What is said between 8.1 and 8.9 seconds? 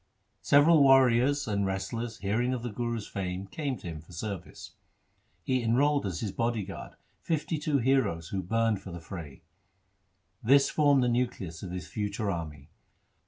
who burned for